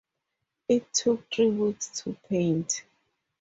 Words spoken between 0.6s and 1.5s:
It took